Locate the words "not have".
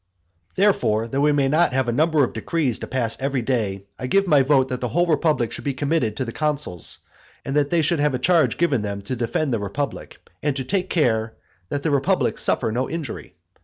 1.47-1.87